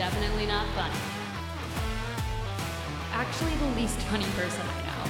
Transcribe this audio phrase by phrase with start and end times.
[0.00, 0.94] definitely not funny.
[3.12, 5.04] Actually, the least funny person I know.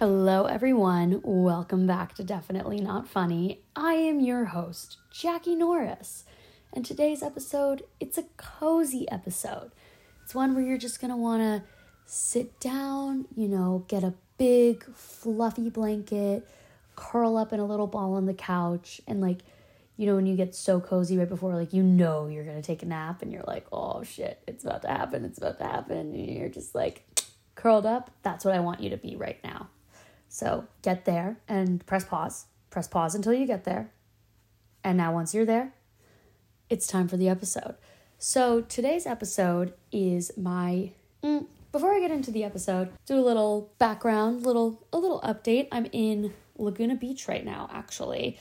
[0.00, 1.20] Hello, everyone.
[1.22, 3.60] Welcome back to Definitely Not Funny.
[3.76, 6.24] I am your host, Jackie Norris.
[6.72, 9.70] And today's episode, it's a cozy episode.
[10.24, 11.62] It's one where you're just going to want to
[12.06, 16.44] sit down, you know, get a big fluffy blanket,
[16.96, 19.38] curl up in a little ball on the couch, and like,
[19.96, 22.82] you know, when you get so cozy right before, like, you know, you're gonna take
[22.82, 25.98] a nap, and you're like, oh shit, it's about to happen, it's about to happen,
[26.14, 27.04] and you're just like
[27.54, 28.10] curled up.
[28.22, 29.68] That's what I want you to be right now.
[30.28, 32.46] So get there and press pause.
[32.70, 33.92] Press pause until you get there.
[34.82, 35.72] And now, once you're there,
[36.68, 37.76] it's time for the episode.
[38.18, 40.90] So today's episode is my.
[41.22, 45.68] Mm, before I get into the episode, do a little background, little a little update.
[45.72, 47.70] I'm in Laguna Beach right now.
[47.72, 48.38] Actually,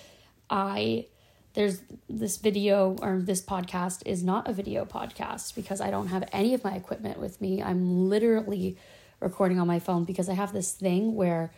[0.50, 1.06] I
[1.54, 6.28] there's this video or this podcast is not a video podcast because I don't have
[6.32, 7.62] any of my equipment with me.
[7.62, 8.78] I'm literally
[9.20, 11.52] recording on my phone because I have this thing where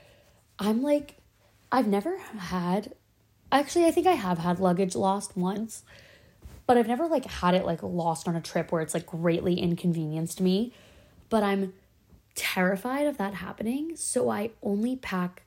[0.59, 1.15] I'm like
[1.71, 2.93] I've never had
[3.51, 5.83] actually I think I have had luggage lost once
[6.67, 9.55] but I've never like had it like lost on a trip where it's like greatly
[9.59, 10.73] inconvenienced me.
[11.29, 11.73] But I'm
[12.35, 15.43] terrified of that happening, so I only pack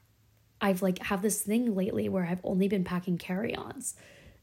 [0.61, 3.95] I've like have this thing lately where I've only been packing carry-ons.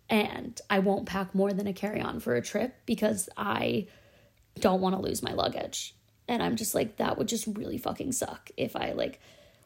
[0.09, 3.87] And I won't pack more than a carry-on for a trip because I
[4.59, 5.95] don't want to lose my luggage.
[6.27, 9.19] And I'm just like that would just really fucking suck if I like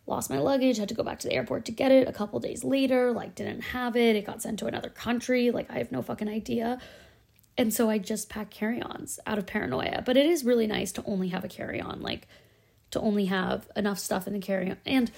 [0.08, 2.40] lost my luggage, had to go back to the airport to get it a couple
[2.40, 5.92] days later, like didn't have it, it got sent to another country, like I have
[5.92, 6.80] no fucking idea.
[7.58, 10.02] And so I just pack carry-ons out of paranoia.
[10.06, 12.28] But it is really nice to only have a carry-on, like
[12.92, 14.78] to only have enough stuff in the carry-on.
[14.86, 15.12] And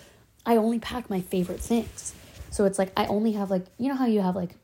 [0.45, 2.13] I only pack my favorite things.
[2.49, 4.55] So it's like I only have like you know how you have like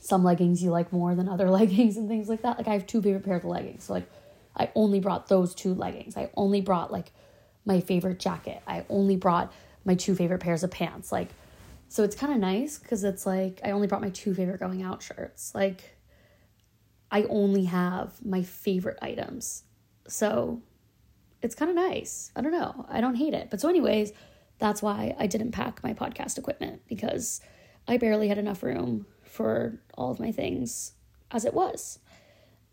[0.00, 2.58] some leggings you like more than other leggings and things like that.
[2.58, 3.84] Like I have two favorite pairs of leggings.
[3.84, 4.10] So like
[4.56, 6.16] I only brought those two leggings.
[6.16, 7.12] I only brought like
[7.64, 8.62] my favorite jacket.
[8.66, 9.52] I only brought
[9.84, 11.12] my two favorite pairs of pants.
[11.12, 11.28] Like,
[11.88, 14.82] so it's kind of nice because it's like I only brought my two favorite going
[14.82, 15.54] out shirts.
[15.54, 15.96] Like,
[17.10, 19.64] I only have my favorite items.
[20.06, 20.62] So
[21.42, 22.30] it's kind of nice.
[22.36, 22.86] I don't know.
[22.88, 23.48] I don't hate it.
[23.50, 24.12] But so, anyways,
[24.58, 27.40] that's why I didn't pack my podcast equipment because
[27.90, 30.92] I barely had enough room for all of my things
[31.32, 31.98] as it was.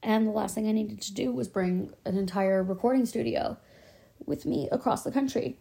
[0.04, 3.58] And the last thing I needed to do was bring an entire recording studio
[4.28, 5.58] with me across the country.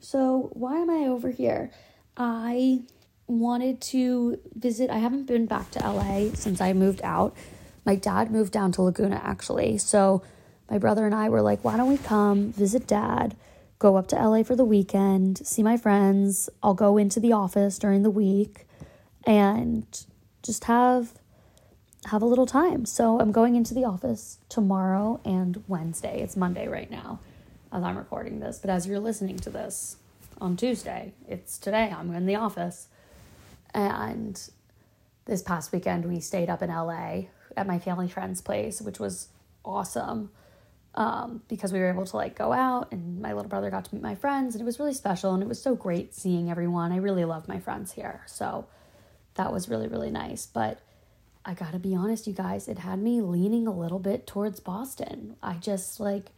[0.00, 1.70] So, why am I over here?
[2.16, 2.82] I
[3.28, 4.90] wanted to visit.
[4.90, 7.36] I haven't been back to LA since I moved out.
[7.84, 9.78] My dad moved down to Laguna actually.
[9.78, 10.24] So,
[10.68, 13.36] my brother and I were like, why don't we come visit dad,
[13.78, 16.50] go up to LA for the weekend, see my friends.
[16.60, 18.65] I'll go into the office during the week
[19.26, 20.06] and
[20.42, 21.12] just have
[22.06, 22.86] have a little time.
[22.86, 26.20] So, I'm going into the office tomorrow and Wednesday.
[26.20, 27.18] It's Monday right now
[27.72, 29.96] as I'm recording this, but as you're listening to this
[30.40, 31.92] on Tuesday, it's today.
[31.96, 32.88] I'm in the office.
[33.74, 34.40] And
[35.26, 37.22] this past weekend, we stayed up in LA
[37.56, 39.28] at my family friend's place, which was
[39.64, 40.30] awesome
[40.94, 43.94] um, because we were able to like go out and my little brother got to
[43.94, 46.92] meet my friends and it was really special and it was so great seeing everyone.
[46.92, 48.22] I really love my friends here.
[48.26, 48.66] So
[49.36, 50.46] that was really, really nice.
[50.46, 50.80] But
[51.44, 55.36] I gotta be honest, you guys, it had me leaning a little bit towards Boston.
[55.42, 56.32] I just like,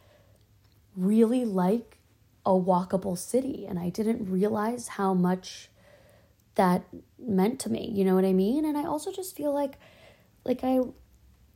[0.95, 1.97] really like
[2.45, 5.69] a walkable city and I didn't realize how much
[6.55, 6.83] that
[7.17, 8.65] meant to me, you know what I mean?
[8.65, 9.77] And I also just feel like
[10.45, 10.79] like I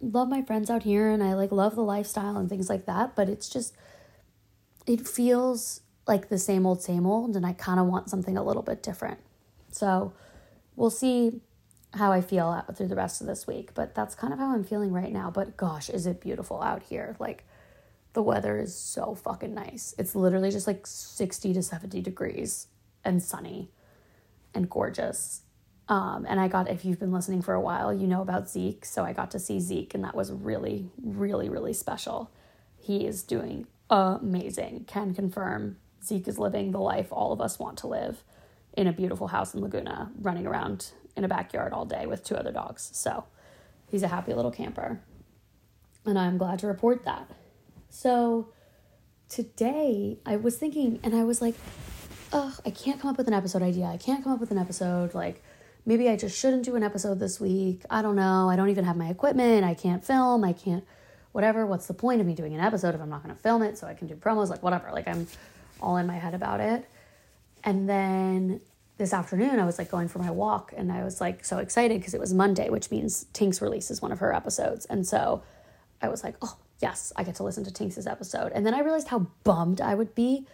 [0.01, 3.15] love my friends out here and I like love the lifestyle and things like that,
[3.15, 3.75] but it's just
[4.85, 8.43] it feels like the same old same old and I kind of want something a
[8.43, 9.19] little bit different.
[9.71, 10.13] So,
[10.75, 11.41] we'll see
[11.93, 14.63] how I feel through the rest of this week, but that's kind of how I'm
[14.63, 15.29] feeling right now.
[15.29, 17.15] But gosh, is it beautiful out here.
[17.19, 17.43] Like
[18.13, 19.93] the weather is so fucking nice.
[19.97, 22.67] It's literally just like 60 to 70 degrees
[23.03, 23.69] and sunny
[24.53, 25.41] and gorgeous.
[25.89, 28.85] Um, and I got, if you've been listening for a while, you know about Zeke.
[28.85, 32.31] So I got to see Zeke, and that was really, really, really special.
[32.77, 34.85] He is doing amazing.
[34.87, 38.23] Can confirm Zeke is living the life all of us want to live
[38.73, 42.35] in a beautiful house in Laguna, running around in a backyard all day with two
[42.35, 42.89] other dogs.
[42.93, 43.25] So
[43.89, 44.99] he's a happy little camper.
[46.05, 47.29] And I'm glad to report that.
[47.89, 48.49] So
[49.29, 51.55] today I was thinking, and I was like,
[52.33, 53.85] oh, I can't come up with an episode idea.
[53.85, 55.13] I can't come up with an episode.
[55.13, 55.43] Like,
[55.85, 57.83] maybe I just shouldn't do an episode this week.
[57.89, 58.49] I don't know.
[58.49, 59.63] I don't even have my equipment.
[59.63, 60.43] I can't film.
[60.43, 60.83] I can't,
[61.31, 61.65] whatever.
[61.65, 63.77] What's the point of me doing an episode if I'm not going to film it
[63.77, 64.49] so I can do promos?
[64.49, 64.91] Like, whatever.
[64.91, 65.27] Like, I'm
[65.79, 66.89] all in my head about it.
[67.63, 68.61] And then
[68.97, 71.99] this afternoon I was like going for my walk and I was like so excited
[71.99, 74.85] because it was Monday, which means Tinx releases one of her episodes.
[74.85, 75.43] And so
[76.01, 78.51] I was like, oh, yes, I get to listen to Tinx's episode.
[78.53, 80.45] And then I realized how bummed I would be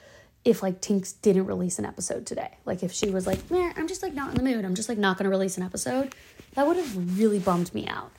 [0.46, 2.58] if like Tinx didn't release an episode today.
[2.66, 4.64] Like if she was like, man, I'm just like not in the mood.
[4.64, 6.16] I'm just like not going to release an episode.
[6.54, 8.12] That would have really bummed me out.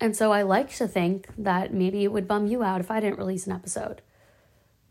[0.00, 3.00] And so I like to think that maybe it would bum you out if I
[3.00, 4.02] didn't release an episode.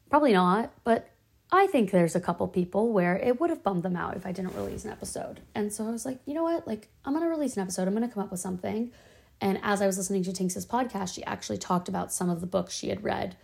[0.09, 1.09] Probably not, but
[1.51, 4.31] I think there's a couple people where it would have bummed them out if I
[4.31, 5.41] didn't release an episode.
[5.53, 6.65] And so I was like, you know what?
[6.65, 7.87] Like, I'm going to release an episode.
[7.87, 8.91] I'm going to come up with something.
[9.41, 12.47] And as I was listening to Tinx's podcast, she actually talked about some of the
[12.47, 13.35] books she had read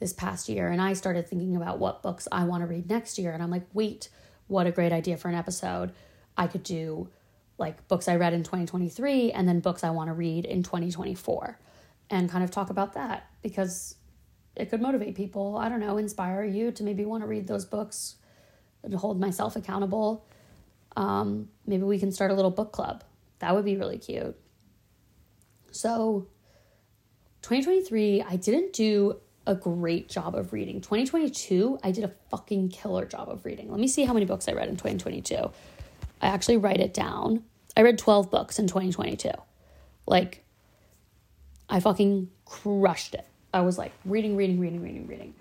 [0.00, 0.68] this past year.
[0.68, 3.32] And I started thinking about what books I want to read next year.
[3.32, 4.08] And I'm like, wait,
[4.48, 5.92] what a great idea for an episode.
[6.36, 7.08] I could do
[7.58, 11.58] like books I read in 2023 and then books I want to read in 2024
[12.10, 13.96] and kind of talk about that because
[14.56, 15.56] it could motivate people.
[15.56, 18.16] I don't know, inspire you to maybe want to read those books
[18.82, 20.26] and hold myself accountable.
[20.96, 23.04] Um, maybe we can start a little book club.
[23.40, 24.34] That would be really cute.
[25.70, 26.28] So,
[27.42, 30.80] 2023, I didn't do a great job of reading.
[30.80, 33.70] 2022, I did a fucking killer job of reading.
[33.70, 35.36] Let me see how many books I read in 2022.
[36.22, 37.44] I actually write it down.
[37.76, 39.30] I read 12 books in 2022.
[40.06, 40.44] Like,
[41.68, 43.26] I fucking crushed it.
[43.52, 45.34] I was like reading, reading, reading, reading, reading.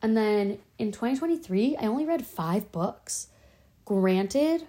[0.00, 3.28] And then in 2023, I only read five books.
[3.84, 4.66] Granted,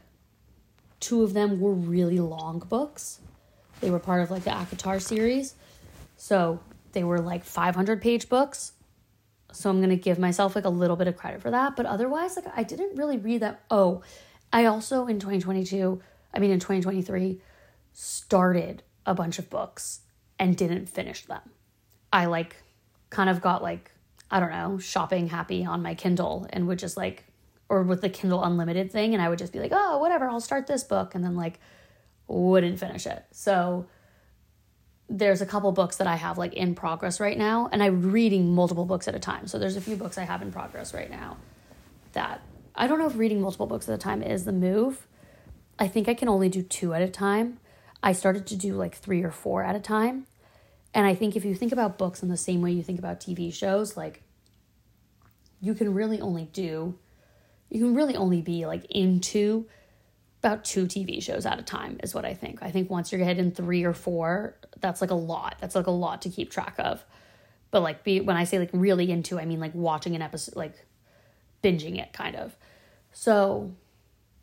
[0.99, 3.19] two of them were really long books.
[3.81, 5.55] They were part of like the ACOTAR series.
[6.17, 6.59] So
[6.93, 8.73] they were like 500 page books.
[9.51, 11.75] So I'm going to give myself like a little bit of credit for that.
[11.75, 13.63] But otherwise, like I didn't really read that.
[13.69, 14.01] Oh,
[14.51, 16.01] I also in 2022,
[16.33, 17.41] I mean in 2023,
[17.91, 20.01] started a bunch of books
[20.39, 21.41] and didn't finish them.
[22.13, 22.55] I like
[23.09, 23.91] kind of got like,
[24.31, 27.25] I don't know, shopping happy on my Kindle and would just like,
[27.69, 30.39] or with the Kindle Unlimited thing, and I would just be like, oh, whatever, I'll
[30.39, 31.59] start this book, and then like
[32.27, 33.25] wouldn't finish it.
[33.31, 33.87] So
[35.09, 38.53] there's a couple books that I have like in progress right now, and I'm reading
[38.53, 39.47] multiple books at a time.
[39.47, 41.37] So there's a few books I have in progress right now
[42.13, 42.41] that
[42.75, 45.07] I don't know if reading multiple books at a time is the move.
[45.79, 47.59] I think I can only do two at a time.
[48.03, 50.27] I started to do like three or four at a time.
[50.93, 53.19] And I think if you think about books in the same way you think about
[53.19, 54.21] TV shows, like
[55.59, 56.97] you can really only do,
[57.69, 59.65] you can really only be like into
[60.43, 62.61] about two TV shows at a time, is what I think.
[62.61, 65.55] I think once you're hitting three or four, that's like a lot.
[65.61, 67.03] That's like a lot to keep track of.
[67.71, 70.55] But like, be when I say like really into, I mean like watching an episode,
[70.55, 70.85] like
[71.63, 72.55] binging it kind of.
[73.13, 73.73] So,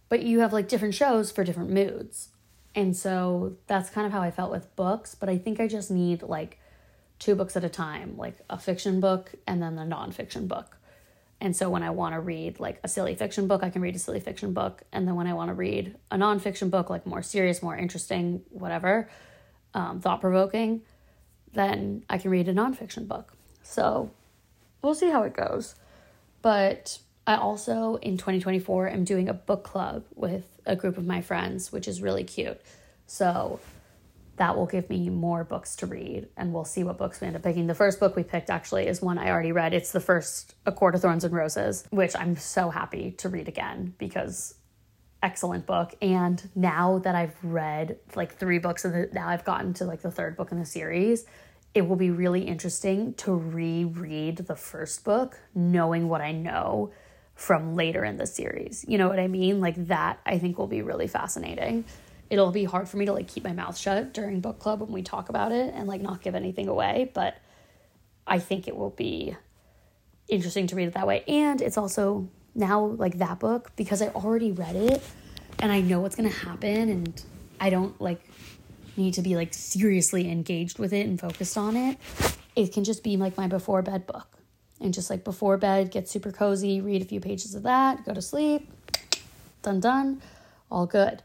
[0.08, 2.30] but you have like different shows for different moods.
[2.74, 5.90] And so that's kind of how I felt with books, but I think I just
[5.90, 6.58] need like
[7.18, 10.76] two books at a time, like a fiction book and then a nonfiction book.
[11.40, 13.96] And so when I want to read like a silly fiction book, I can read
[13.96, 14.82] a silly fiction book.
[14.92, 18.42] And then when I want to read a nonfiction book, like more serious, more interesting,
[18.50, 19.08] whatever,
[19.74, 20.82] um, thought provoking,
[21.52, 23.32] then I can read a nonfiction book.
[23.62, 24.10] So
[24.82, 25.74] we'll see how it goes.
[26.42, 31.20] But I also in 2024 am doing a book club with a group of my
[31.20, 32.60] friends, which is really cute.
[33.06, 33.60] So
[34.36, 37.36] that will give me more books to read and we'll see what books we end
[37.36, 37.66] up picking.
[37.66, 39.74] The first book we picked actually is one I already read.
[39.74, 43.48] It's the first A Court of Thorns and Roses, which I'm so happy to read
[43.48, 44.54] again because
[45.22, 45.94] excellent book.
[46.00, 50.10] And now that I've read like three books the now I've gotten to like the
[50.10, 51.26] third book in the series,
[51.74, 56.92] it will be really interesting to reread the first book knowing what I know
[57.40, 58.84] from later in the series.
[58.86, 59.62] You know what I mean?
[59.62, 61.86] Like that I think will be really fascinating.
[62.28, 64.92] It'll be hard for me to like keep my mouth shut during book club when
[64.92, 67.38] we talk about it and like not give anything away, but
[68.26, 69.34] I think it will be
[70.28, 71.24] interesting to read it that way.
[71.26, 75.02] And it's also now like that book because I already read it
[75.60, 77.24] and I know what's going to happen and
[77.58, 78.20] I don't like
[78.98, 81.96] need to be like seriously engaged with it and focused on it.
[82.54, 84.39] It can just be like my before bed book
[84.80, 88.14] and just like before bed, get super cozy, read a few pages of that, go
[88.14, 88.70] to sleep.
[89.62, 90.22] Done, done.
[90.70, 91.22] All good.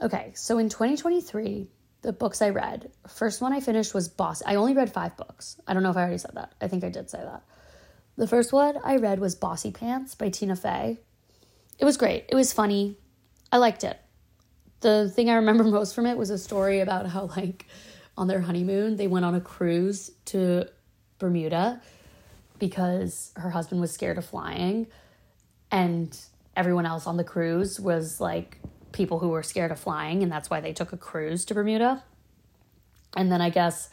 [0.00, 1.68] Okay, so in 2023,
[2.02, 4.42] the books I read, first one I finished was Boss.
[4.44, 5.60] I only read five books.
[5.66, 6.54] I don't know if I already said that.
[6.60, 7.42] I think I did say that.
[8.16, 10.98] The first one I read was Bossypants by Tina Fey.
[11.78, 12.24] It was great.
[12.28, 12.96] It was funny.
[13.52, 13.98] I liked it.
[14.80, 17.66] The thing I remember most from it was a story about how, like,
[18.16, 20.68] on their honeymoon, they went on a cruise to
[21.18, 21.80] Bermuda
[22.58, 24.86] because her husband was scared of flying
[25.70, 26.18] and
[26.56, 28.58] everyone else on the cruise was like
[28.92, 32.02] people who were scared of flying and that's why they took a cruise to Bermuda.
[33.16, 33.90] And then I guess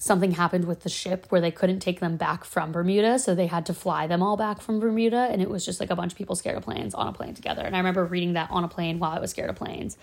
[0.00, 3.46] something happened with the ship where they couldn't take them back from Bermuda, so they
[3.46, 6.12] had to fly them all back from Bermuda, and it was just like a bunch
[6.12, 7.62] of people scared of planes on a plane together.
[7.62, 9.98] And I remember reading that on a plane while I was scared of planes,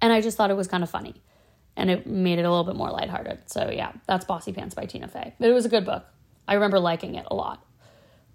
[0.00, 1.14] and I just thought it was kind of funny,
[1.76, 3.50] and it made it a little bit more lighthearted.
[3.50, 5.34] So yeah, that's Bossypants by Tina Fey.
[5.40, 6.06] But it was a good book.
[6.46, 7.64] I remember liking it a lot.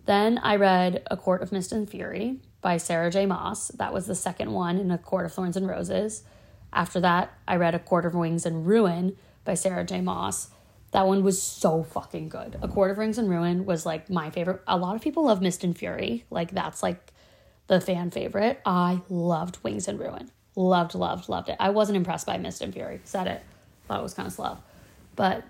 [0.06, 3.26] Then I read A Court of Mist and Fury by Sarah J.
[3.26, 3.70] Maas.
[3.70, 6.24] That was the second one in A Court of Thorns and Roses.
[6.74, 10.02] After that, I read A Court of Wings and Ruin by Sarah J.
[10.02, 10.50] Maas
[10.92, 12.58] that one was so fucking good.
[12.62, 14.62] A Court of Wings and Ruin was like my favorite.
[14.68, 16.26] A lot of people love Mist and Fury.
[16.30, 17.14] Like that's like
[17.68, 18.60] the fan favorite.
[18.66, 20.32] I loved Wings and Ruin.
[20.56, 21.58] Loved, loved, loved it.
[21.60, 23.02] I wasn't impressed by Mist and Fury.
[23.04, 23.44] Said it.
[23.88, 24.58] Thought it was kind of slow.
[25.16, 25.44] But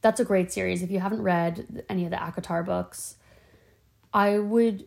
[0.00, 0.82] that's a great series.
[0.82, 3.16] If you haven't read any of the ACOTAR books,
[4.12, 4.86] I would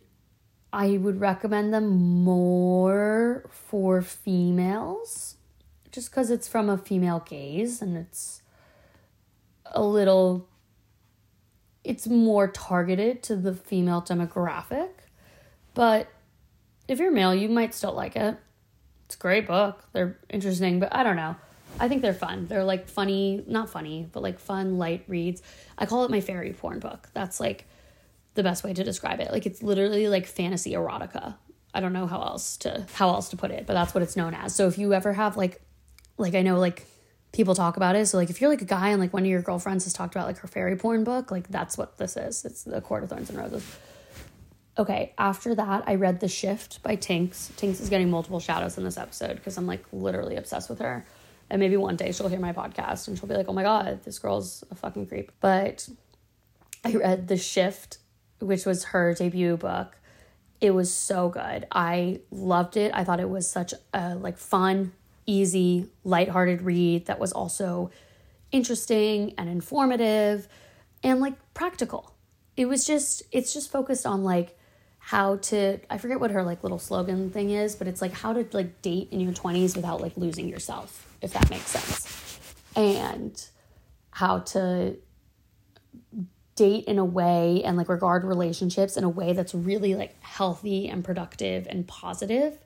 [0.72, 1.88] I would recommend them
[2.22, 5.36] more for females
[5.90, 8.42] just cuz it's from a female gaze and it's
[9.66, 10.48] a little
[11.82, 14.90] it's more targeted to the female demographic.
[15.74, 16.08] But
[16.88, 18.36] if you're male, you might still like it.
[19.06, 19.84] It's a great book.
[19.92, 21.36] They're interesting, but I don't know.
[21.78, 22.46] I think they're fun.
[22.46, 25.42] They're like funny, not funny, but like fun, light reads.
[25.78, 27.08] I call it my fairy porn book.
[27.14, 27.66] That's like
[28.34, 29.32] the best way to describe it.
[29.32, 31.36] Like it's literally like fantasy erotica.
[31.72, 34.16] I don't know how else to how else to put it, but that's what it's
[34.16, 34.54] known as.
[34.54, 35.60] So if you ever have like
[36.18, 36.86] like I know like
[37.32, 38.06] people talk about it.
[38.06, 40.14] So like if you're like a guy and like one of your girlfriends has talked
[40.14, 42.44] about like her fairy porn book, like that's what this is.
[42.44, 43.64] It's the Court of Thorns and Roses.
[44.78, 47.50] Okay, after that, I read The Shift by Tinx.
[47.52, 51.04] Tinx is getting multiple shadows in this episode because I'm like literally obsessed with her.
[51.50, 54.04] And maybe one day she'll hear my podcast and she'll be like, oh my God,
[54.04, 55.32] this girl's a fucking creep.
[55.40, 55.88] But
[56.84, 57.98] I read The Shift,
[58.38, 59.96] which was her debut book.
[60.60, 61.66] It was so good.
[61.72, 62.92] I loved it.
[62.94, 64.92] I thought it was such a like fun,
[65.26, 67.90] easy, lighthearted read that was also
[68.52, 70.48] interesting and informative
[71.02, 72.14] and like practical.
[72.56, 74.56] It was just it's just focused on like
[74.98, 78.32] how to I forget what her like little slogan thing is, but it's like how
[78.32, 82.52] to like date in your 20s without like losing yourself, if that makes sense.
[82.76, 83.42] And
[84.10, 84.96] how to
[86.56, 90.88] date in a way and like regard relationships in a way that's really like healthy
[90.88, 92.58] and productive and positive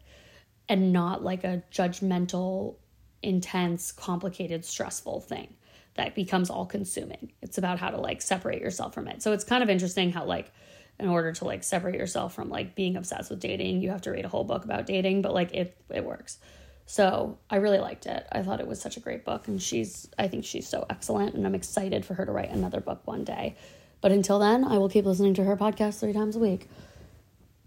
[0.68, 2.74] and not like a judgmental,
[3.22, 5.54] intense, complicated, stressful thing
[5.94, 7.32] that becomes all consuming.
[7.40, 9.22] It's about how to like separate yourself from it.
[9.22, 10.50] So it's kind of interesting how like
[10.98, 14.10] in order to like separate yourself from like being obsessed with dating, you have to
[14.10, 16.38] read a whole book about dating, but like it it works.
[16.86, 18.26] So I really liked it.
[18.30, 21.34] I thought it was such a great book and she's I think she's so excellent
[21.34, 23.56] and I'm excited for her to write another book one day.
[24.00, 26.68] But until then, I will keep listening to her podcast 3 times a week.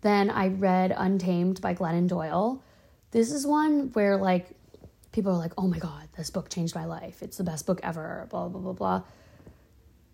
[0.01, 2.63] Then I read Untamed by Glennon Doyle.
[3.11, 4.55] This is one where like
[5.11, 7.23] people are like, "Oh my god, this book changed my life.
[7.23, 9.01] It's the best book ever." Blah blah blah blah.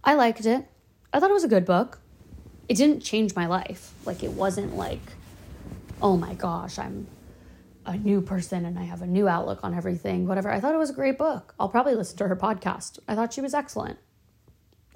[0.03, 0.65] I liked it.
[1.11, 1.99] I thought it was a good book.
[2.69, 3.93] It didn't change my life.
[4.05, 5.01] Like it wasn't like,
[6.01, 7.07] "Oh my gosh, I'm
[7.85, 10.51] a new person and I have a new outlook on everything." Whatever.
[10.51, 11.53] I thought it was a great book.
[11.59, 12.99] I'll probably listen to her podcast.
[13.07, 13.99] I thought she was excellent.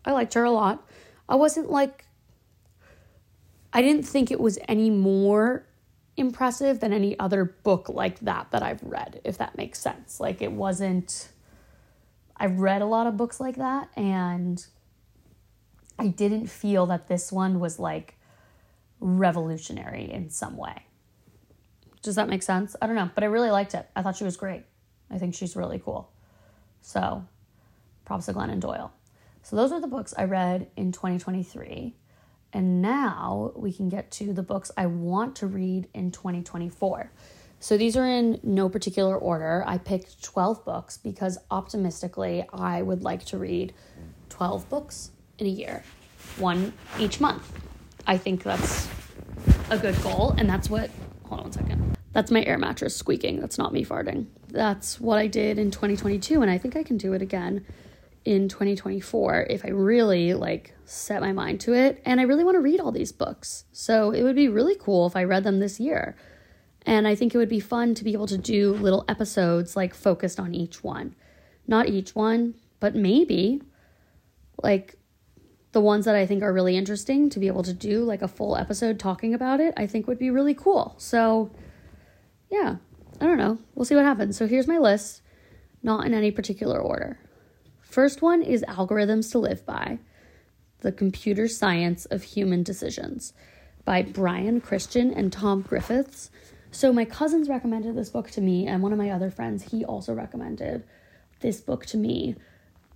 [0.06, 0.88] I liked her a lot.
[1.28, 2.06] I wasn't like
[3.74, 5.68] I didn't think it was any more
[6.16, 10.20] impressive than any other book like that that I've read, if that makes sense.
[10.20, 11.30] Like it wasn't,
[12.36, 14.66] I've read a lot of books like that, and
[16.00, 18.16] I didn't feel that this one was like
[19.00, 20.87] revolutionary in some way.
[22.08, 22.74] Does that make sense?
[22.82, 23.86] I don't know, but I really liked it.
[23.94, 24.64] I thought she was great.
[25.12, 26.10] I think she's really cool.
[26.82, 27.26] So,
[28.06, 28.94] props to Glennon Doyle.
[29.44, 31.98] So, those are the books I read in 2023.
[32.54, 37.12] And now we can get to the books I want to read in 2024.
[37.60, 39.66] So these are in no particular order.
[39.68, 43.74] I picked 12 books because optimistically, I would like to read
[44.30, 45.84] 12 books in a year,
[46.38, 47.52] one each month.
[48.08, 48.88] I think that's
[49.70, 50.90] a good goal, and that's what,
[51.26, 51.87] hold on one second.
[52.18, 53.40] That's my air mattress squeaking.
[53.42, 54.26] That's not me farting.
[54.48, 57.64] That's what I did in 2022, and I think I can do it again
[58.26, 62.02] in 2024 if I really like set my mind to it.
[62.06, 63.66] And I really want to read all these books.
[63.72, 66.16] So it would be really cool if I read them this year.
[66.88, 69.94] And I think it would be fun to be able to do little episodes like
[69.94, 71.14] focused on each one.
[71.68, 73.62] Not each one, but maybe
[74.64, 74.96] like
[75.72, 78.28] the ones that I think are really interesting to be able to do like a
[78.28, 80.96] full episode talking about it, I think would be really cool.
[80.98, 81.52] So,
[82.50, 82.78] yeah,
[83.20, 83.58] I don't know.
[83.76, 84.38] We'll see what happens.
[84.38, 85.22] So, here's my list,
[85.84, 87.20] not in any particular order.
[87.82, 90.00] First one is Algorithms to Live By
[90.82, 93.34] The Computer Science of Human Decisions
[93.86, 96.30] by Brian Christian and Tom Griffiths.
[96.72, 99.86] So, my cousins recommended this book to me, and one of my other friends, he
[99.86, 100.84] also recommended
[101.40, 102.36] this book to me.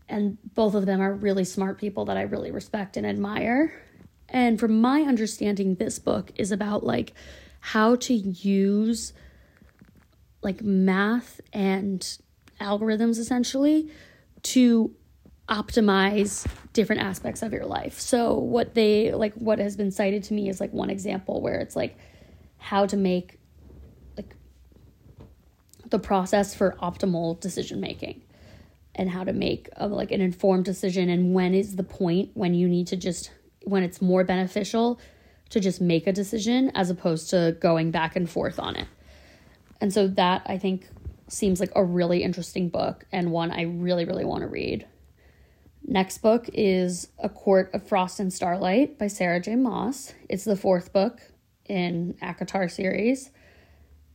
[0.10, 3.74] and both of them are really smart people that I really respect and admire.
[4.28, 7.14] And from my understanding, this book is about like
[7.62, 9.14] how to use
[10.42, 12.18] like math and
[12.60, 13.90] algorithms essentially
[14.44, 14.94] to
[15.50, 18.00] optimize different aspects of your life.
[18.00, 21.60] So what they like what has been cited to me is like one example where
[21.60, 21.98] it's like
[22.58, 23.40] how to make
[24.16, 24.36] like
[25.90, 28.22] the process for optimal decision making
[28.96, 32.54] and how to make a, like an informed decision and when is the point when
[32.54, 33.32] you need to just
[33.64, 35.00] when it's more beneficial
[35.50, 38.88] to just make a decision as opposed to going back and forth on it.
[39.82, 40.88] And so that I think
[41.28, 44.86] seems like a really interesting book and one I really really want to read.
[45.84, 49.56] Next book is A Court of Frost and Starlight by Sarah J.
[49.56, 50.14] Maas.
[50.30, 51.20] It's the fourth book
[51.66, 53.32] in ACOTAR series.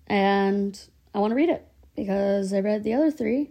[0.07, 0.81] And
[1.13, 3.51] I want to read it because I read the other three.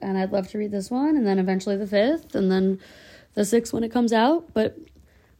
[0.00, 2.80] And I'd love to read this one and then eventually the fifth and then
[3.32, 4.52] the sixth when it comes out.
[4.52, 4.76] But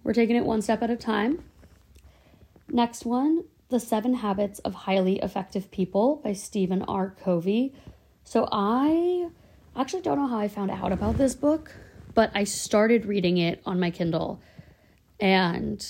[0.02, 1.44] we're taking it one step at a time.
[2.68, 7.16] Next one, The Seven Habits of Highly Effective People by Stephen R.
[7.22, 7.74] Covey.
[8.22, 9.28] So I
[9.74, 11.74] actually don't know how I found out about this book,
[12.14, 14.40] but I started reading it on my Kindle
[15.18, 15.84] and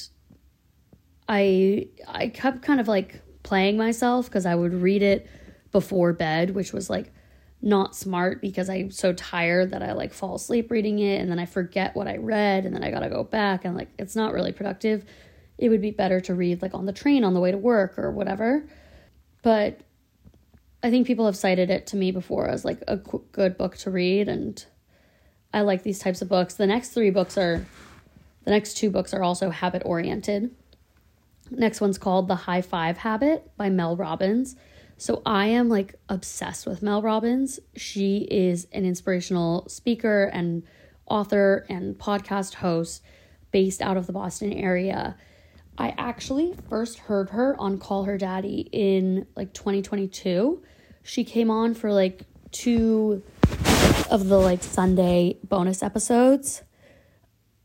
[1.28, 5.28] I I kept kind of like playing myself because I would read it
[5.70, 7.12] before bed, which was like
[7.60, 11.38] not smart because I'm so tired that I like fall asleep reading it and then
[11.38, 14.16] I forget what I read and then I got to go back and like it's
[14.16, 15.04] not really productive.
[15.58, 17.98] It would be better to read like on the train on the way to work
[17.98, 18.68] or whatever.
[19.42, 19.80] But
[20.82, 23.90] I think people have cited it to me before as like a good book to
[23.90, 24.64] read, and
[25.52, 26.54] I like these types of books.
[26.54, 27.66] The next three books are,
[28.44, 30.54] the next two books are also habit oriented.
[31.50, 34.56] Next one's called The High Five Habit by Mel Robbins.
[34.98, 37.60] So I am like obsessed with Mel Robbins.
[37.76, 40.62] She is an inspirational speaker and
[41.06, 43.02] author and podcast host
[43.52, 45.16] based out of the Boston area.
[45.78, 50.62] I actually first heard her on Call Her Daddy in like 2022.
[51.02, 53.22] She came on for like two
[54.10, 56.62] of the like Sunday bonus episodes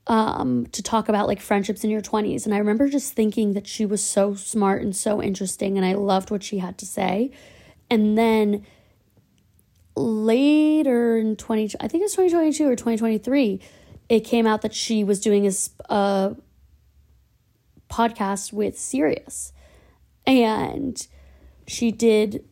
[0.07, 3.67] um to talk about like friendships in your 20s and I remember just thinking that
[3.67, 7.31] she was so smart and so interesting and I loved what she had to say.
[7.89, 8.65] And then
[9.95, 13.61] later in 20 I think it's 2022 or 2023
[14.09, 15.51] it came out that she was doing a,
[15.93, 16.35] a
[17.91, 19.53] podcast with Sirius.
[20.25, 21.05] And
[21.67, 22.43] she did,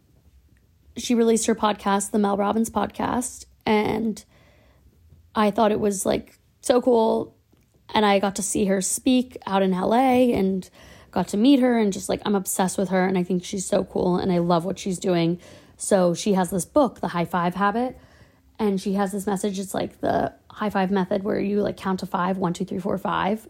[0.97, 3.45] she released her podcast, the Mel Robbins podcast.
[3.65, 4.23] And
[5.33, 7.35] I thought it was like so cool.
[7.93, 10.69] And I got to see her speak out in LA and
[11.11, 13.65] got to meet her and just like I'm obsessed with her and I think she's
[13.65, 15.39] so cool and I love what she's doing.
[15.77, 17.97] So she has this book, The High Five Habit,
[18.59, 19.57] and she has this message.
[19.57, 22.79] It's like the high five method where you like count to five, one, two, three,
[22.79, 23.47] four, five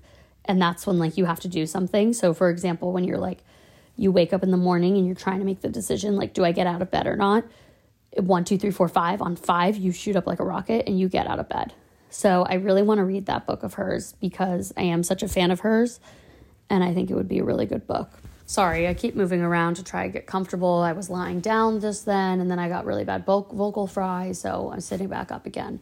[0.49, 2.11] and that's when like you have to do something.
[2.11, 3.37] So for example when you're like
[3.95, 6.43] you wake up in the morning and you're trying to make the decision like do
[6.43, 7.45] i get out of bed or not?
[8.17, 9.21] One two three four five.
[9.21, 11.73] On five you shoot up like a rocket and you get out of bed.
[12.09, 15.27] So i really want to read that book of hers because i am such a
[15.27, 15.99] fan of hers
[16.69, 18.09] and i think it would be a really good book.
[18.47, 20.79] Sorry i keep moving around to try to get comfortable.
[20.79, 24.71] I was lying down just then and then i got really bad vocal fry so
[24.73, 25.79] i'm sitting back up again.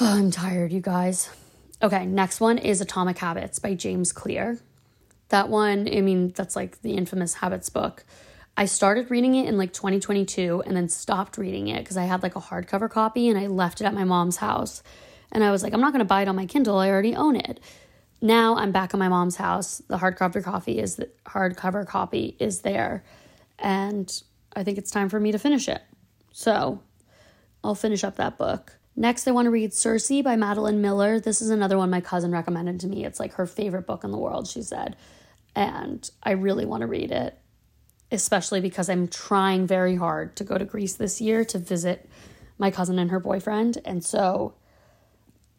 [0.00, 1.28] Oh, i'm tired you guys
[1.82, 4.58] Okay, next one is Atomic Habits by James Clear.
[5.30, 8.04] That one, I mean, that's like the infamous habits book.
[8.54, 12.22] I started reading it in like 2022 and then stopped reading it because I had
[12.22, 14.82] like a hardcover copy and I left it at my mom's house.
[15.32, 16.76] And I was like, I'm not going to buy it on my Kindle.
[16.76, 17.60] I already own it.
[18.20, 19.80] Now I'm back at my mom's house.
[19.88, 23.04] The hardcover copy is the hardcover copy is there,
[23.58, 24.22] and
[24.54, 25.80] I think it's time for me to finish it.
[26.32, 26.82] So
[27.64, 28.76] I'll finish up that book.
[28.96, 31.20] Next, I want to read Circe by Madeline Miller.
[31.20, 33.04] This is another one my cousin recommended to me.
[33.04, 34.96] It's like her favorite book in the world, she said.
[35.54, 37.38] And I really want to read it,
[38.12, 42.08] especially because I'm trying very hard to go to Greece this year to visit
[42.58, 43.78] my cousin and her boyfriend.
[43.84, 44.54] And so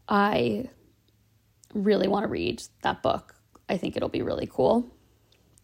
[0.07, 0.69] I
[1.73, 3.35] really want to read that book.
[3.67, 4.93] I think it'll be really cool.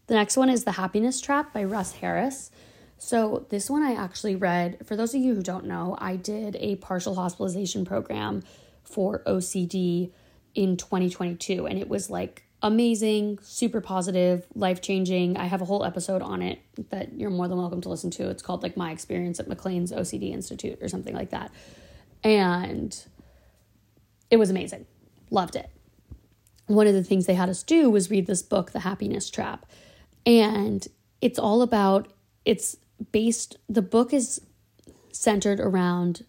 [0.06, 2.50] The next one is The Happiness Trap by Russ Harris.
[2.98, 4.84] So, this one I actually read.
[4.84, 8.42] For those of you who don't know, I did a partial hospitalization program
[8.82, 10.10] for OCD
[10.54, 15.36] in 2022, and it was like amazing, super positive, life changing.
[15.36, 16.58] I have a whole episode on it
[16.90, 18.28] that you're more than welcome to listen to.
[18.30, 21.52] It's called like My Experience at McLean's OCD Institute or something like that.
[22.24, 22.96] And
[24.28, 24.86] it was amazing.
[25.30, 25.70] Loved it.
[26.66, 29.66] One of the things they had us do was read this book, The Happiness Trap.
[30.26, 30.86] And
[31.20, 32.12] it's all about
[32.44, 32.76] it's
[33.12, 34.40] based the book is
[35.12, 36.24] centered around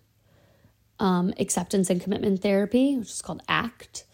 [0.99, 4.05] um, acceptance and commitment therapy, which is called ACT.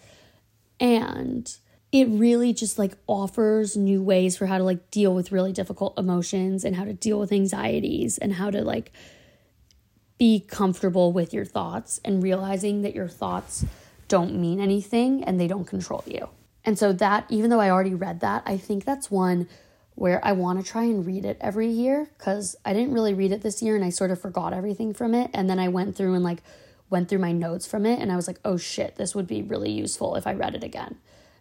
[0.79, 1.55] And
[1.91, 5.97] it really just like offers new ways for how to like deal with really difficult
[5.97, 8.91] emotions and how to deal with anxieties and how to like
[10.17, 13.65] be comfortable with your thoughts and realizing that your thoughts
[14.07, 16.29] don't mean anything and they don't control you.
[16.63, 19.47] And so that even though I already read that, I think that's one
[19.95, 23.31] where I want to try and read it every year cuz I didn't really read
[23.31, 25.95] it this year and I sort of forgot everything from it and then I went
[25.95, 26.43] through and like
[26.89, 29.41] went through my notes from it and I was like, "Oh shit, this would be
[29.41, 30.97] really useful if I read it again."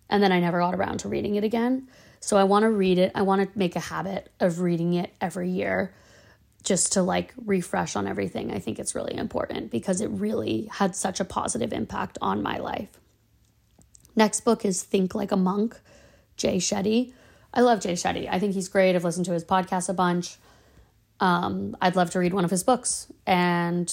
[0.09, 1.89] And then I never got around to reading it again.
[2.21, 3.13] So I want to read it.
[3.15, 5.93] I want to make a habit of reading it every year
[6.63, 8.51] just to like refresh on everything.
[8.51, 12.57] I think it's really important because it really had such a positive impact on my
[12.59, 12.89] life.
[14.17, 15.79] Next book is Think Like a Monk,
[16.37, 17.13] Jay Shetty.
[17.55, 18.29] I love Jay Shetty.
[18.31, 18.97] I think he's great.
[18.97, 20.37] I've listened to his podcast a bunch.
[21.21, 23.07] Um, I'd love to read one of his books.
[23.27, 23.93] And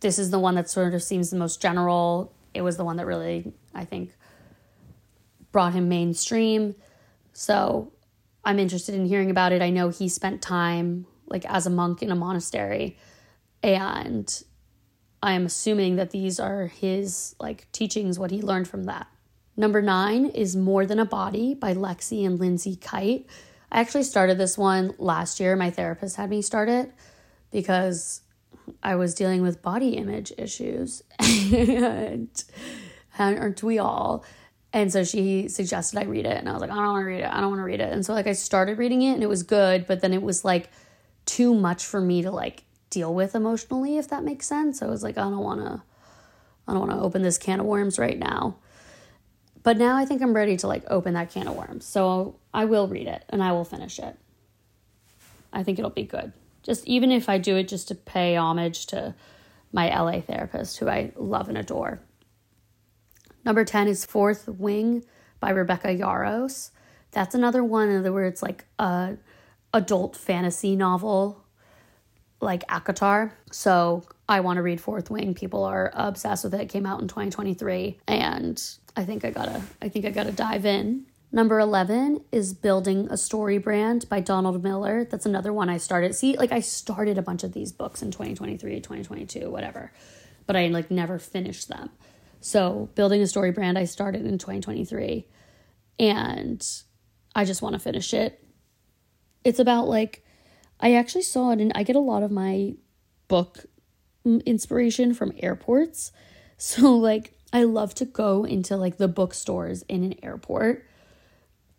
[0.00, 2.32] this is the one that sort of seems the most general.
[2.54, 4.14] It was the one that really, I think,
[5.52, 6.74] brought him mainstream.
[7.34, 7.92] So
[8.42, 9.60] I'm interested in hearing about it.
[9.60, 12.98] I know he spent time like as a monk in a monastery
[13.62, 14.42] and
[15.22, 19.06] I am assuming that these are his like teachings, what he learned from that.
[19.56, 23.26] Number nine is More Than a Body by Lexi and Lindsay Kite.
[23.70, 25.54] I actually started this one last year.
[25.54, 26.92] My therapist had me start it
[27.52, 28.22] because
[28.82, 31.02] I was dealing with body image issues.
[31.20, 32.28] and,
[33.18, 34.24] aren't we all?
[34.72, 36.36] And so she suggested I read it.
[36.36, 37.32] And I was like, I don't want to read it.
[37.32, 37.92] I don't want to read it.
[37.92, 39.86] And so, like, I started reading it and it was good.
[39.86, 40.68] But then it was like
[41.26, 44.82] too much for me to like deal with emotionally, if that makes sense.
[44.82, 45.82] I was like, I don't want to.
[46.66, 48.56] I don't want to open this can of worms right now.
[49.64, 51.84] But now I think I'm ready to like open that can of worms.
[51.84, 54.16] So I will read it and I will finish it.
[55.52, 56.32] I think it'll be good.
[56.62, 59.14] Just even if I do it just to pay homage to
[59.72, 62.00] my LA therapist who I love and adore.
[63.44, 65.04] Number 10 is Fourth Wing
[65.40, 66.70] by Rebecca Yarros.
[67.10, 69.16] That's another one where it's like a
[69.72, 71.42] adult fantasy novel
[72.40, 73.32] like ACOTAR.
[73.50, 75.34] So I want to read Fourth Wing.
[75.34, 76.60] People are obsessed with it.
[76.62, 76.68] it.
[76.68, 78.62] Came out in 2023 and
[78.96, 81.06] I think I gotta I think I gotta dive in.
[81.32, 85.04] Number 11 is Building a Story Brand by Donald Miller.
[85.04, 86.14] That's another one I started.
[86.14, 89.92] See, like I started a bunch of these books in 2023, 2022, whatever,
[90.46, 91.90] but I like never finished them.
[92.40, 95.26] So, Building a Story Brand, I started in 2023
[95.98, 96.64] and
[97.34, 98.44] I just want to finish it.
[99.42, 100.24] It's about like,
[100.78, 102.74] I actually saw it, and I get a lot of my
[103.28, 103.64] book
[104.24, 106.12] inspiration from airports.
[106.56, 110.84] So, like, I love to go into like the bookstores in an airport.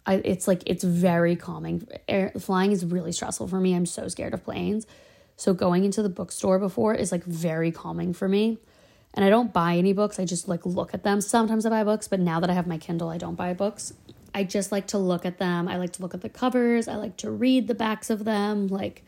[0.06, 1.86] I, it's like it's very calming.
[2.08, 3.76] Air, flying is really stressful for me.
[3.76, 4.88] I'm so scared of planes.
[5.36, 8.58] So going into the bookstore before is like very calming for me
[9.14, 10.18] and I don't buy any books.
[10.18, 11.20] I just like look at them.
[11.20, 13.94] Sometimes I buy books, but now that I have my Kindle, I don't buy books.
[14.34, 15.68] I just like to look at them.
[15.68, 16.88] I like to look at the covers.
[16.88, 19.04] I like to read the backs of them, like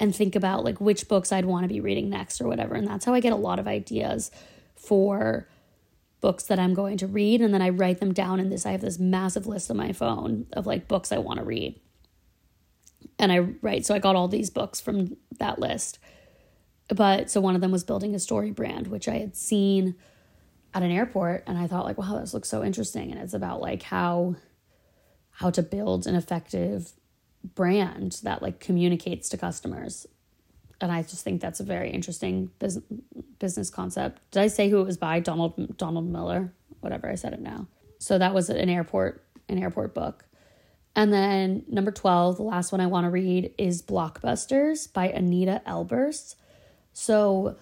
[0.00, 2.74] and think about like which books I'd want to be reading next or whatever.
[2.74, 4.32] And that's how I get a lot of ideas
[4.74, 5.46] for
[6.22, 8.72] books that I'm going to read and then I write them down in this I
[8.72, 11.78] have this massive list on my phone of like books I want to read.
[13.18, 15.98] And I write so I got all these books from that list
[16.88, 19.94] but so one of them was building a story brand, which I had seen
[20.74, 23.10] at an airport and I thought like, wow, this looks so interesting.
[23.10, 24.36] And it's about like how
[25.36, 26.92] how to build an effective
[27.54, 30.06] brand that like communicates to customers.
[30.82, 32.84] And I just think that's a very interesting business
[33.38, 34.20] business concept.
[34.32, 35.20] Did I say who it was by?
[35.20, 37.68] Donald Donald Miller, whatever I said it now.
[37.98, 40.24] So that was an airport an airport book.
[40.94, 45.62] And then number 12, the last one I want to read is Blockbusters by Anita
[45.66, 46.34] Elberse.
[46.92, 47.56] So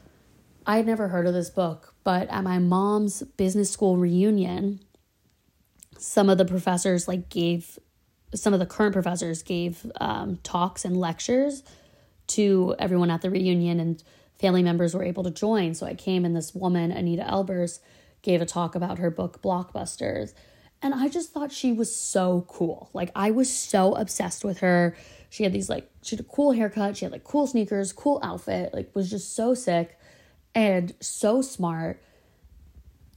[0.67, 4.81] I had never heard of this book, but at my mom's business school reunion,
[5.99, 7.79] some of the professors like gave
[8.35, 11.63] some of the current professors gave um, talks and lectures
[12.31, 14.03] to everyone at the reunion and
[14.39, 15.75] family members were able to join.
[15.75, 17.81] So i came and this woman anita elberse
[18.23, 20.35] gave a talk about her book blockbusters.
[20.83, 22.91] And i just thought she was so cool.
[22.93, 24.97] Like i was so obsessed with her.
[25.29, 28.21] She had these like she had a cool haircut, she had like cool sneakers, cool
[28.23, 29.99] outfit, like was just so sick
[30.55, 32.03] and so smart.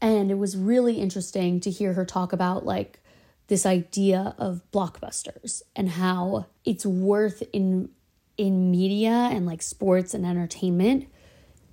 [0.02, 3.00] And it was really interesting to hear her talk about like
[3.48, 7.90] this idea of blockbusters and how it's worth in
[8.38, 11.08] in media and like sports and entertainment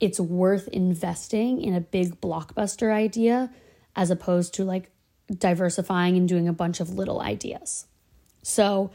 [0.01, 3.51] it's worth investing in a big blockbuster idea
[3.95, 4.91] as opposed to like
[5.31, 7.87] diversifying and doing a bunch of little ideas.
[8.43, 8.91] So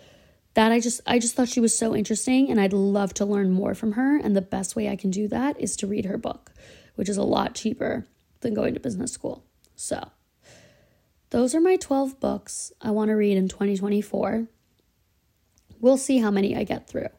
[0.56, 3.52] that I just I just thought she was so interesting and I'd love to learn
[3.52, 6.18] more from her and the best way I can do that is to read her
[6.18, 6.52] book,
[6.96, 8.08] which is a lot cheaper
[8.42, 9.44] than going to business school.
[9.76, 10.12] So,
[11.30, 14.48] those are my 12 books I want to read in 2024.
[15.82, 17.10] We'll see how many I get through.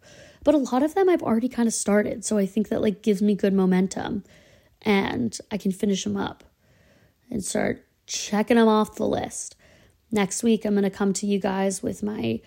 [0.47, 3.03] But a lot of them I've already kind of started, so I think that like
[3.03, 4.23] gives me good momentum
[4.81, 6.45] and I can finish them up
[7.29, 9.57] and start checking them off the list.
[10.13, 12.41] Next week I'm going to come to you guys with my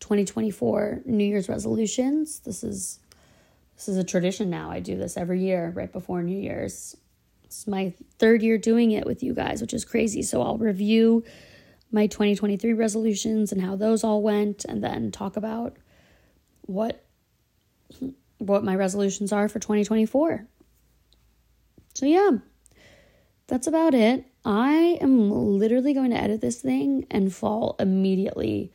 [0.00, 2.40] 2024 New Year's resolutions.
[2.40, 2.98] This is
[3.76, 4.72] this is a tradition now.
[4.72, 6.96] I do this every year right before New Year's.
[7.44, 10.22] It's my third year doing it with you guys, which is crazy.
[10.22, 11.22] So I'll review
[11.92, 15.76] my 2023 resolutions and how those all went and then talk about
[16.62, 17.03] what
[18.38, 20.46] what my resolutions are for 2024.
[21.94, 22.30] So yeah.
[23.46, 24.24] That's about it.
[24.44, 28.72] I am literally going to edit this thing and fall immediately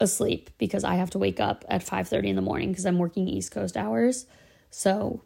[0.00, 3.28] asleep because I have to wake up at 5:30 in the morning because I'm working
[3.28, 4.26] East Coast hours.
[4.70, 5.22] So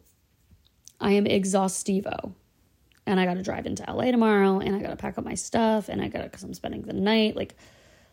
[0.99, 2.33] I am exhaustivo.
[3.05, 5.35] And I got to drive into LA tomorrow and I got to pack up my
[5.35, 7.55] stuff and I got to cuz I'm spending the night like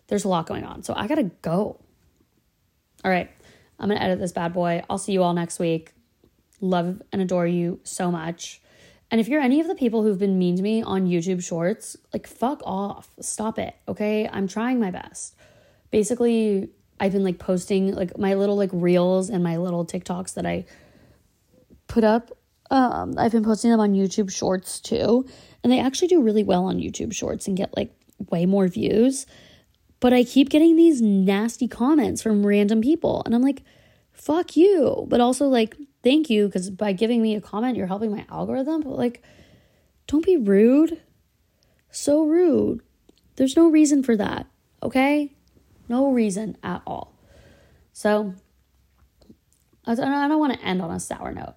[0.09, 0.83] there's a lot going on.
[0.83, 1.81] So I got to go.
[3.05, 3.31] All right.
[3.81, 4.83] I'm going to edit this bad boy.
[4.89, 5.93] I'll see you all next week.
[6.61, 8.61] Love and adore you so much.
[9.11, 11.97] And if you're any of the people who've been mean to me on YouTube shorts,
[12.13, 13.09] like fuck off.
[13.21, 13.75] Stop it.
[13.89, 14.29] Okay?
[14.31, 15.35] I'm trying my best
[15.91, 20.47] basically I've been like posting like my little like reels and my little TikToks that
[20.47, 20.67] I
[21.87, 22.31] put up.
[22.71, 25.27] Um, I've been posting them on YouTube Shorts too,
[25.63, 27.93] and they actually do really well on YouTube Shorts and get like
[28.31, 29.27] way more views.
[30.01, 33.63] But I keep getting these nasty comments from random people, and I'm like,
[34.13, 38.11] "Fuck you!" But also like, "Thank you," because by giving me a comment, you're helping
[38.11, 38.83] my algorithm.
[38.83, 39.23] But like,
[40.07, 41.01] don't be rude.
[41.91, 42.81] So rude.
[43.37, 44.47] There's no reason for that.
[44.83, 45.35] Okay.
[45.89, 47.15] No reason at all.
[47.93, 48.35] So
[49.85, 51.55] I don't want to end on a sour note.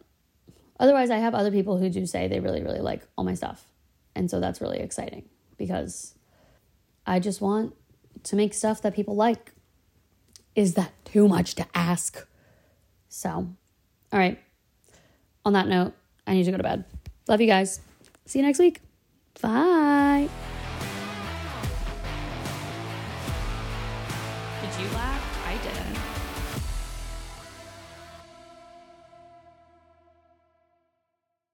[0.80, 3.66] Otherwise, I have other people who do say they really, really like all my stuff.
[4.16, 6.16] And so that's really exciting because
[7.06, 7.76] I just want
[8.24, 9.52] to make stuff that people like.
[10.56, 12.26] Is that too much to ask?
[13.10, 13.56] So, all
[14.12, 14.40] right.
[15.46, 15.94] On that note,
[16.26, 16.86] I need to go to bed.
[17.28, 17.82] Love you guys.
[18.26, 18.80] See you next week.
[19.42, 20.30] Bye.